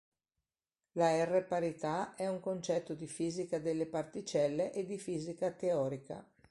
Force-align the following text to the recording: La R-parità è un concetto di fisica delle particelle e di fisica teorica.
La 0.93 1.11
R-parità 1.25 2.15
è 2.15 2.27
un 2.27 2.39
concetto 2.39 2.95
di 2.95 3.05
fisica 3.05 3.59
delle 3.59 3.85
particelle 3.85 4.73
e 4.73 4.83
di 4.87 4.97
fisica 4.97 5.51
teorica. 5.51 6.27